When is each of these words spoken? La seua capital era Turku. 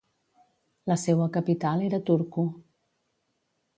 La 0.91 0.95
seua 1.01 1.29
capital 1.37 1.83
era 1.91 1.99
Turku. 2.11 2.47